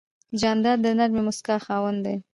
[0.39, 2.15] جانداد د نرمې موسکا خاوند دی.